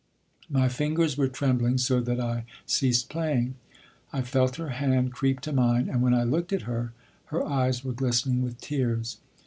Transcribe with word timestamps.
My 0.49 0.67
fingers 0.67 1.15
were 1.15 1.27
trembling 1.27 1.77
so 1.77 1.99
that 2.01 2.19
I 2.19 2.45
ceased 2.65 3.07
playing. 3.07 3.53
I 4.11 4.23
felt 4.23 4.55
her 4.55 4.69
hand 4.69 5.13
creep 5.13 5.41
to 5.41 5.53
mine, 5.53 5.89
and 5.89 6.01
when 6.01 6.15
I 6.15 6.23
looked 6.23 6.51
at 6.51 6.63
her, 6.63 6.91
her 7.25 7.45
eyes 7.45 7.83
were 7.85 7.93
glistening 7.93 8.41
with 8.41 8.59
tears. 8.59 9.19